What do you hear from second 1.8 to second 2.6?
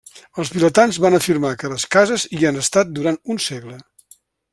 cases hi han